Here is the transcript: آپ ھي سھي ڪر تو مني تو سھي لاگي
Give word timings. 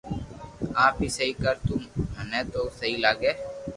آپ 0.85 0.95
ھي 1.01 1.07
سھي 1.17 1.27
ڪر 1.43 1.55
تو 1.65 1.73
مني 2.13 2.41
تو 2.51 2.61
سھي 2.77 2.91
لاگي 3.03 3.33